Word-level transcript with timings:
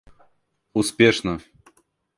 успешно 0.73 1.35